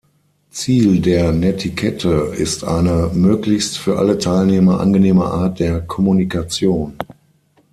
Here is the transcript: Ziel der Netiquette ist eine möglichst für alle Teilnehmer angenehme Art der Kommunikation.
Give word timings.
Ziel 0.49 0.99
der 0.99 1.31
Netiquette 1.31 2.33
ist 2.35 2.63
eine 2.63 3.11
möglichst 3.13 3.77
für 3.77 3.99
alle 3.99 4.17
Teilnehmer 4.17 4.79
angenehme 4.79 5.25
Art 5.25 5.59
der 5.59 5.79
Kommunikation. 5.81 6.97